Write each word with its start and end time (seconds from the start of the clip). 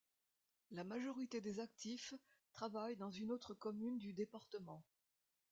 La 0.71 0.83
majorité 0.83 1.41
des 1.41 1.59
actifs 1.59 2.15
travaillent 2.53 2.95
dans 2.95 3.11
une 3.11 3.29
autre 3.31 3.53
commune 3.53 3.99
du 3.99 4.13
département. 4.13 4.83